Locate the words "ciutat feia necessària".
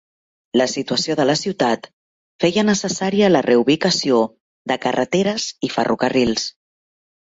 1.41-3.31